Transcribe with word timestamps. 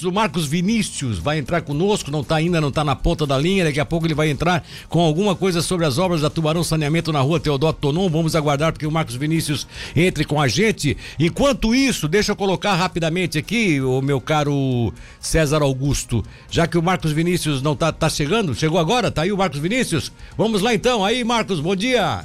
Santos, 0.00 0.04
o 0.04 0.12
Marcos 0.12 0.46
Vinícius 0.46 1.18
vai 1.18 1.38
entrar 1.38 1.60
conosco, 1.60 2.10
não 2.10 2.24
tá 2.24 2.36
ainda, 2.36 2.60
não 2.60 2.70
tá 2.70 2.82
na 2.82 2.96
ponta 2.96 3.26
da 3.26 3.38
linha, 3.38 3.64
daqui 3.64 3.78
a 3.78 3.84
pouco 3.84 4.06
ele 4.06 4.14
vai 4.14 4.30
entrar 4.30 4.64
com 4.88 5.00
alguma 5.00 5.36
coisa 5.36 5.60
sobre 5.62 5.86
as 5.86 5.98
obras 5.98 6.22
da 6.22 6.30
Tubarão 6.30 6.64
Saneamento 6.64 7.12
na 7.12 7.20
rua 7.20 7.38
Teodoro 7.38 7.76
Tonon. 7.78 8.08
Vamos 8.08 8.34
aguardar 8.34 8.72
porque 8.72 8.86
o 8.86 8.90
Marcos 8.90 9.14
Vinícius 9.14 9.66
entre 9.94 10.24
com 10.24 10.40
a 10.40 10.48
gente. 10.48 10.96
Enquanto 11.18 11.74
isso, 11.74 12.08
deixa 12.08 12.32
eu 12.32 12.36
colocar 12.36 12.74
rapidamente 12.74 13.38
aqui, 13.38 13.80
o 13.80 14.00
meu 14.00 14.20
caro 14.20 14.92
César 15.20 15.62
Augusto, 15.62 16.24
já 16.50 16.66
que 16.66 16.78
o 16.78 16.82
Marcos 16.82 17.12
Vinícius 17.12 17.62
não 17.62 17.76
tá, 17.76 17.92
tá 17.92 18.08
chegando, 18.08 18.54
chegou 18.54 18.78
agora, 18.78 19.10
tá 19.10 19.22
aí 19.22 19.32
o 19.32 19.36
Marcos 19.36 19.58
Vinícius? 19.58 20.10
Vamos 20.36 20.62
lá 20.62 20.74
então, 20.74 21.04
aí 21.04 21.22
Marcos, 21.24 21.60
bom 21.60 21.76
dia. 21.76 22.24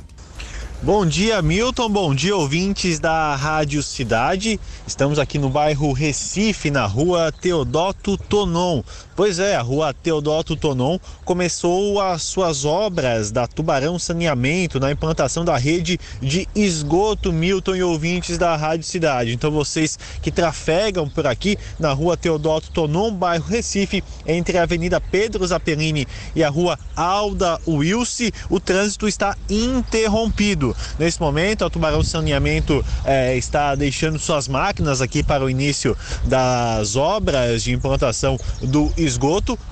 Bom 0.84 1.05
dia, 1.05 1.42
Milton. 1.42 1.89
Bom 1.89 2.14
dia, 2.14 2.36
ouvintes 2.36 3.00
da 3.00 3.36
Rádio 3.36 3.82
Cidade. 3.82 4.60
Estamos 4.86 5.18
aqui 5.18 5.39
no 5.39 5.50
bairro 5.50 5.92
Recife, 5.94 6.70
na 6.70 6.86
rua 6.86 7.32
Teodoto 7.32 8.18
Tonon. 8.18 8.84
Pois 9.16 9.39
é, 9.39 9.55
a 9.55 9.61
rua 9.61 9.93
Teodoto 9.93 10.57
Tonon 10.57 11.00
começou 11.24 12.01
as 12.01 12.21
suas 12.21 12.65
obras 12.65 13.32
da 13.32 13.47
Tubarão 13.47 13.97
Saneamento 13.97 14.78
na 14.78 14.91
implantação 14.91 15.46
da 15.46 15.55
rede 15.55 15.97
de 16.21 16.46
esgoto 16.54 17.32
Milton 17.32 17.75
e 17.75 17.83
ouvintes 17.83 18.38
da 18.38 18.57
Rádio 18.57 18.86
Cidade. 18.86 19.33
Então 19.33 19.50
vocês 19.50 19.97
que 20.21 20.29
trafegam 20.29 21.07
por 21.07 21.25
aqui 21.25 21.57
na 21.79 21.93
rua 21.93 22.18
Teodoto 22.18 22.69
Tonon, 22.71 23.14
bairro 23.14 23.46
Recife, 23.46 24.04
entre 24.28 24.57
a 24.57 24.64
Avenida 24.64 25.00
Pedro 25.00 25.47
Zapelini 25.47 26.05
e 26.36 26.43
a 26.43 26.50
rua 26.50 26.77
Alda 26.93 27.57
Wilson, 27.66 28.32
o 28.50 28.60
trânsito 28.60 29.07
está 29.07 29.38
interrompido. 29.50 30.75
Nesse 31.00 31.21
momento, 31.21 31.63
a 31.63 31.69
Tubarão 31.69 32.03
Saneamento 32.03 32.83
eh, 33.05 33.38
está 33.38 33.75
deixando 33.75 34.19
suas 34.19 34.50
máquinas 34.50 35.00
aqui 35.00 35.23
para 35.23 35.45
o 35.45 35.50
início 35.50 35.97
das 36.25 36.97
obras 36.97 37.63
de 37.63 37.72
implantação 37.72 38.38
do 38.61 38.91
esgoto, 38.97 39.05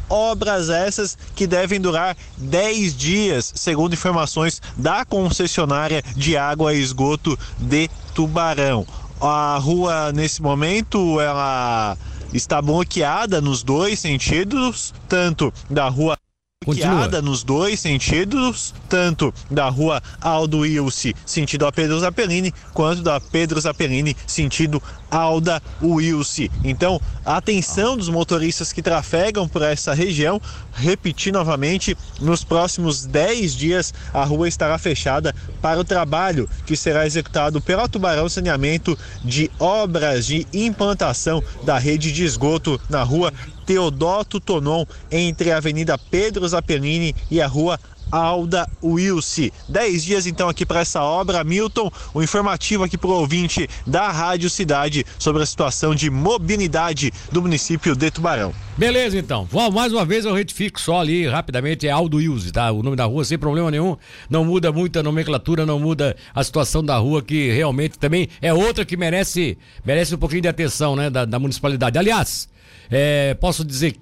obras 0.09 0.69
essas 0.69 1.17
que 1.35 1.47
devem 1.47 1.79
durar 1.79 2.16
10 2.38 2.95
dias, 2.95 3.52
segundo 3.55 3.94
informações 3.94 4.61
da 4.77 5.05
concessionária 5.05 6.03
de 6.16 6.38
água 6.38 6.73
e 6.73 6.81
esgoto 6.81 7.38
de 7.58 7.89
Tubarão. 8.13 8.85
A 9.19 9.58
rua 9.58 10.11
nesse 10.11 10.41
momento 10.41 11.19
ela 11.19 11.97
está 12.33 12.61
bloqueada 12.61 13.39
nos 13.39 13.63
dois 13.63 13.99
sentidos, 13.99 14.93
tanto 15.08 15.53
da 15.69 15.88
rua 15.88 16.17
bloqueada 16.66 17.22
nos 17.22 17.44
dois 17.44 17.80
sentidos, 17.80 18.73
tanto 18.89 19.33
da 19.50 19.69
rua 19.69 20.02
Aldo 20.22 20.59
Wilson, 20.59 21.11
sentido 21.25 21.66
a 21.66 21.72
Pedro 21.72 22.00
Zapelini, 22.00 22.53
quanto 22.73 23.02
da 23.02 23.20
Pedro 23.20 23.59
Zapelini, 23.59 24.16
sentido 24.25 24.81
Alda 25.09 25.61
Wilson. 25.81 26.47
Então, 26.64 27.00
atenção 27.25 27.95
dos 27.95 28.09
motoristas 28.09 28.73
que 28.73 28.81
trafegam 28.81 29.47
por 29.47 29.61
essa 29.61 29.94
região. 29.94 30.42
Repetir 30.73 31.31
novamente, 31.31 31.95
nos 32.20 32.44
próximos 32.44 33.05
10 33.05 33.53
dias 33.53 33.94
a 34.11 34.23
rua 34.23 34.48
estará 34.48 34.77
fechada 34.77 35.36
para 35.61 35.80
o 35.80 35.83
trabalho 35.83 36.50
que 36.66 36.75
será 36.75 37.05
executado 37.05 37.61
pela 37.61 37.88
Tubarão 37.88 38.27
Saneamento 38.27 38.98
de 39.23 39.52
obras 39.59 40.25
de 40.25 40.48
implantação 40.52 41.44
da 41.64 41.77
rede 41.77 42.11
de 42.11 42.23
esgoto 42.23 42.81
na 42.89 43.03
rua 43.03 43.31
Teodoto 43.66 44.39
Tonon, 44.39 44.86
entre 45.11 45.52
a 45.52 45.58
Avenida 45.58 45.97
Pedro 45.97 46.47
Zapelini 46.47 47.16
e 47.30 47.42
a 47.42 47.47
rua 47.47 47.80
Alda 48.14 48.70
Wilson. 48.83 49.50
Dez 49.67 50.03
dias 50.03 50.28
então 50.28 50.47
aqui 50.47 50.66
para 50.66 50.81
essa 50.81 51.02
obra. 51.02 51.44
Milton, 51.44 51.92
o 52.14 52.20
um 52.20 52.22
informativo 52.22 52.83
aqui 52.83 52.95
para 52.95 53.09
o 53.09 53.14
ouvinte 53.14 53.67
da 53.88 54.11
Rádio 54.11 54.52
Cidade 54.52 55.03
sobre 55.17 55.42
a 55.42 55.45
situação 55.45 55.95
de 55.95 56.11
mobilidade 56.11 57.11
do 57.31 57.42
município 57.42 57.95
de 57.95 58.11
Tubarão. 58.11 58.53
Beleza, 58.78 59.17
então. 59.17 59.47
Mais 59.72 59.92
uma 59.92 60.05
vez 60.05 60.25
eu 60.25 60.33
retifico 60.33 60.80
só 60.80 61.00
ali 61.00 61.27
rapidamente, 61.27 61.88
é 61.88 61.92
Aldo 61.92 62.17
Wilson, 62.17 62.52
tá? 62.52 62.72
O 62.72 62.83
nome 62.83 62.95
da 62.95 63.05
rua 63.05 63.25
sem 63.25 63.38
problema 63.38 63.72
nenhum. 63.72 63.98
Não 64.30 64.45
muda 64.45 64.72
muito 64.72 65.00
a 65.00 65.03
nomenclatura, 65.03 65.66
não 65.66 65.80
muda 65.80 66.16
a 66.36 66.43
situação 66.43 66.83
da 66.83 66.98
rua, 66.98 67.21
que 67.21 67.52
realmente 67.52 67.98
também 67.98 68.30
é 68.42 68.54
outra 68.54 68.86
que 68.86 68.95
merece, 68.95 69.58
merece 69.83 70.14
um 70.14 70.20
pouquinho 70.20 70.43
de 70.43 70.48
atenção, 70.48 70.95
né? 70.95 71.10
Da, 71.10 71.26
da 71.26 71.39
municipalidade. 71.39 71.98
Aliás, 71.98 72.48
é, 72.89 73.33
posso 73.36 73.64
dizer 73.64 73.98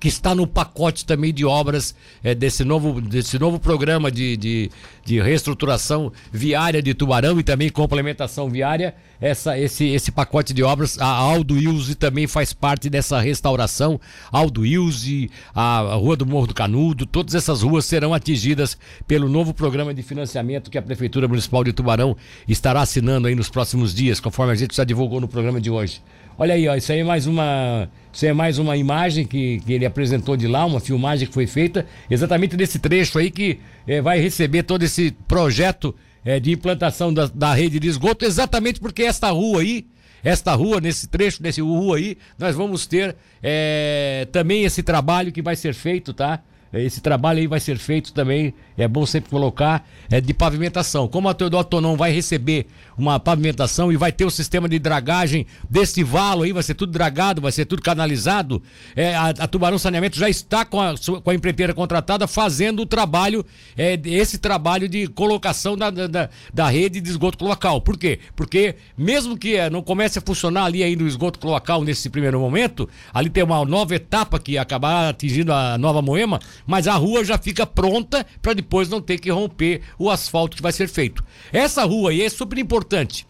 que 0.00 0.08
está 0.08 0.34
no 0.34 0.46
pacote 0.46 1.04
também 1.04 1.32
de 1.32 1.44
obras 1.44 1.94
é, 2.24 2.34
desse, 2.34 2.64
novo, 2.64 3.02
desse 3.02 3.38
novo 3.38 3.60
programa 3.60 4.10
de, 4.10 4.34
de, 4.34 4.70
de, 5.04 5.20
reestruturação 5.20 6.10
viária 6.32 6.82
de 6.82 6.94
Tubarão 6.94 7.38
e 7.38 7.42
também 7.42 7.68
complementação 7.68 8.48
viária. 8.48 8.94
Essa, 9.20 9.58
esse, 9.58 9.86
esse 9.88 10.10
pacote 10.10 10.54
de 10.54 10.62
obras, 10.62 10.98
a 10.98 11.06
Aldo 11.06 11.58
Ilse 11.58 11.94
também 11.94 12.26
faz 12.26 12.54
parte 12.54 12.88
dessa 12.88 13.20
restauração. 13.20 14.00
Aldo 14.32 14.64
Ilse, 14.64 15.30
a, 15.54 15.80
Rua 15.96 16.16
do 16.16 16.24
Morro 16.24 16.46
do 16.46 16.54
Canudo, 16.54 17.04
todas 17.04 17.34
essas 17.34 17.60
ruas 17.60 17.84
serão 17.84 18.14
atingidas 18.14 18.78
pelo 19.06 19.28
novo 19.28 19.52
programa 19.52 19.92
de 19.92 20.02
financiamento 20.02 20.70
que 20.70 20.78
a 20.78 20.82
Prefeitura 20.82 21.28
Municipal 21.28 21.62
de 21.62 21.74
Tubarão 21.74 22.16
estará 22.48 22.80
assinando 22.80 23.28
aí 23.28 23.34
nos 23.34 23.50
próximos 23.50 23.94
dias, 23.94 24.18
conforme 24.18 24.52
a 24.52 24.56
gente 24.56 24.74
já 24.74 24.84
divulgou 24.84 25.20
no 25.20 25.28
programa 25.28 25.60
de 25.60 25.70
hoje. 25.70 26.00
Olha 26.38 26.54
aí, 26.54 26.66
ó, 26.66 26.74
isso 26.74 26.90
aí 26.90 27.00
é 27.00 27.04
mais 27.04 27.26
uma, 27.26 27.86
isso 28.12 28.26
é 28.26 28.32
mais 28.32 28.58
uma 28.58 28.76
imagem 28.76 29.24
que, 29.24 29.60
que 29.60 29.72
ele 29.72 29.86
apresentou 29.86 30.36
de 30.36 30.46
lá, 30.46 30.64
uma 30.64 30.80
filmagem 30.80 31.28
que 31.28 31.34
foi 31.34 31.46
feita 31.46 31.86
exatamente 32.10 32.56
desse 32.56 32.78
trecho 32.78 33.18
aí 33.18 33.30
que 33.30 33.58
é, 33.86 34.00
vai 34.02 34.18
receber 34.20 34.64
todo 34.64 34.82
esse 34.82 35.12
projeto 35.28 35.94
é, 36.24 36.40
de 36.40 36.52
implantação 36.52 37.12
da, 37.14 37.26
da 37.26 37.54
rede 37.54 37.78
de 37.78 37.88
esgoto, 37.88 38.24
exatamente 38.24 38.80
porque 38.80 39.02
esta 39.02 39.30
rua 39.30 39.60
aí, 39.60 39.86
esta 40.22 40.54
rua, 40.54 40.80
nesse 40.80 41.08
trecho 41.08 41.42
desse 41.42 41.60
rua 41.60 41.96
aí, 41.96 42.18
nós 42.38 42.54
vamos 42.54 42.86
ter 42.86 43.16
é, 43.42 44.26
também 44.32 44.64
esse 44.64 44.82
trabalho 44.82 45.32
que 45.32 45.40
vai 45.40 45.56
ser 45.56 45.72
feito, 45.72 46.12
tá? 46.12 46.42
Esse 46.72 47.00
trabalho 47.00 47.40
aí 47.40 47.48
vai 47.48 47.58
ser 47.58 47.78
feito 47.78 48.12
também, 48.12 48.54
é 48.78 48.86
bom 48.86 49.04
sempre 49.04 49.28
colocar, 49.28 49.88
é 50.08 50.20
de 50.20 50.32
pavimentação. 50.32 51.08
Como 51.08 51.28
a 51.28 51.34
Teodoro 51.34 51.80
não 51.80 51.96
vai 51.96 52.12
receber 52.12 52.66
uma 52.96 53.18
pavimentação 53.18 53.90
e 53.90 53.96
vai 53.96 54.12
ter 54.12 54.24
o 54.24 54.30
sistema 54.30 54.68
de 54.68 54.78
dragagem 54.78 55.46
desse 55.68 56.04
valo 56.04 56.42
aí, 56.42 56.52
vai 56.52 56.62
ser 56.62 56.74
tudo 56.74 56.92
dragado, 56.92 57.40
vai 57.40 57.50
ser 57.50 57.64
tudo 57.64 57.82
canalizado, 57.82 58.62
é, 58.94 59.14
a, 59.14 59.28
a, 59.30 59.48
Tubarão 59.48 59.78
Saneamento 59.78 60.16
já 60.16 60.28
está 60.28 60.64
com 60.64 60.80
a, 60.80 60.94
com 61.22 61.30
a 61.30 61.34
empreiteira 61.34 61.74
contratada 61.74 62.28
fazendo 62.28 62.82
o 62.82 62.86
trabalho, 62.86 63.44
é, 63.76 63.98
esse 64.04 64.38
trabalho 64.38 64.88
de 64.88 65.08
colocação 65.08 65.76
da, 65.76 65.90
da, 65.90 66.30
da 66.52 66.68
rede 66.68 67.00
de 67.00 67.10
esgoto 67.10 67.38
cloacal. 67.38 67.80
Por 67.80 67.98
quê? 67.98 68.20
Porque 68.36 68.76
mesmo 68.96 69.36
que 69.36 69.56
é, 69.56 69.68
não 69.68 69.82
comece 69.82 70.18
a 70.18 70.22
funcionar 70.22 70.64
ali 70.64 70.82
ainda 70.82 71.02
o 71.02 71.08
esgoto 71.08 71.38
cloacal 71.38 71.82
nesse 71.82 72.08
primeiro 72.08 72.38
momento, 72.38 72.88
ali 73.12 73.28
tem 73.28 73.42
uma 73.42 73.64
nova 73.64 73.94
etapa 73.94 74.38
que 74.38 74.56
acabar 74.56 75.08
atingindo 75.08 75.52
a 75.52 75.76
nova 75.76 76.00
Moema, 76.00 76.38
mas 76.66 76.86
a 76.86 76.94
rua 76.94 77.24
já 77.24 77.38
fica 77.38 77.66
pronta 77.66 78.26
para 78.40 78.54
depois 78.54 78.88
não 78.88 79.00
ter 79.00 79.18
que 79.18 79.30
romper 79.30 79.82
o 79.98 80.10
asfalto 80.10 80.56
que 80.56 80.62
vai 80.62 80.72
ser 80.72 80.88
feito. 80.88 81.24
Essa 81.52 81.84
rua 81.84 82.10
aí 82.10 82.22
é 82.22 82.28
super 82.28 82.58
importante 82.58 83.29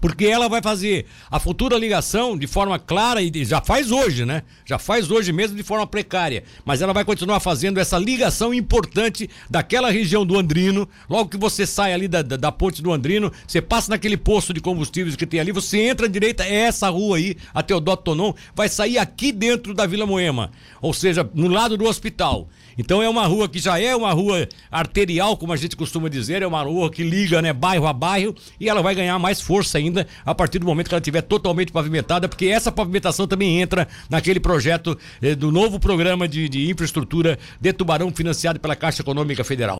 porque 0.00 0.26
ela 0.26 0.48
vai 0.48 0.62
fazer 0.62 1.06
a 1.30 1.38
futura 1.38 1.76
ligação 1.76 2.36
de 2.36 2.46
forma 2.46 2.78
clara 2.78 3.20
e 3.22 3.44
já 3.44 3.60
faz 3.60 3.90
hoje, 3.90 4.24
né? 4.24 4.42
Já 4.64 4.78
faz 4.78 5.10
hoje 5.10 5.32
mesmo 5.32 5.56
de 5.56 5.62
forma 5.62 5.86
precária, 5.86 6.44
mas 6.64 6.82
ela 6.82 6.92
vai 6.92 7.04
continuar 7.04 7.40
fazendo 7.40 7.78
essa 7.78 7.98
ligação 7.98 8.52
importante 8.52 9.28
daquela 9.48 9.90
região 9.90 10.24
do 10.24 10.38
Andrino. 10.38 10.88
Logo 11.08 11.30
que 11.30 11.36
você 11.36 11.66
sai 11.66 11.92
ali 11.92 12.08
da, 12.08 12.22
da, 12.22 12.36
da 12.36 12.52
ponte 12.52 12.82
do 12.82 12.92
Andrino, 12.92 13.32
você 13.46 13.60
passa 13.60 13.90
naquele 13.90 14.16
posto 14.16 14.52
de 14.52 14.60
combustíveis 14.60 15.16
que 15.16 15.26
tem 15.26 15.40
ali, 15.40 15.52
você 15.52 15.78
entra 15.80 16.06
à 16.06 16.08
direita, 16.08 16.44
é 16.44 16.54
essa 16.54 16.88
rua 16.88 17.16
aí, 17.16 17.36
a 17.52 17.62
Teodoro 17.62 17.98
Tonon, 17.98 18.32
vai 18.54 18.68
sair 18.68 18.98
aqui 18.98 19.32
dentro 19.32 19.74
da 19.74 19.86
Vila 19.86 20.06
Moema, 20.06 20.50
ou 20.80 20.92
seja, 20.92 21.28
no 21.34 21.48
lado 21.48 21.76
do 21.76 21.84
hospital. 21.84 22.48
Então 22.76 23.02
é 23.02 23.08
uma 23.08 23.26
rua 23.26 23.48
que 23.48 23.58
já 23.58 23.80
é 23.80 23.94
uma 23.96 24.12
rua 24.12 24.48
arterial, 24.70 25.36
como 25.36 25.52
a 25.52 25.56
gente 25.56 25.74
costuma 25.74 26.08
dizer, 26.08 26.42
é 26.42 26.46
uma 26.46 26.62
rua 26.62 26.90
que 26.90 27.02
liga, 27.02 27.42
né, 27.42 27.52
bairro 27.52 27.86
a 27.86 27.92
bairro, 27.92 28.34
e 28.60 28.68
ela 28.68 28.80
vai 28.80 28.94
ganhar 28.94 29.18
mais 29.18 29.40
força 29.40 29.80
ainda 29.88 30.06
a 30.24 30.34
partir 30.34 30.58
do 30.58 30.66
momento 30.66 30.88
que 30.88 30.94
ela 30.94 31.00
estiver 31.00 31.22
totalmente 31.22 31.72
pavimentada, 31.72 32.28
porque 32.28 32.46
essa 32.46 32.70
pavimentação 32.70 33.26
também 33.26 33.60
entra 33.60 33.88
naquele 34.08 34.38
projeto 34.40 34.96
eh, 35.20 35.34
do 35.34 35.50
novo 35.50 35.80
programa 35.80 36.28
de, 36.28 36.48
de 36.48 36.70
infraestrutura 36.70 37.38
de 37.60 37.72
Tubarão 37.72 38.10
financiado 38.14 38.60
pela 38.60 38.76
Caixa 38.76 39.02
Econômica 39.02 39.42
Federal. 39.42 39.76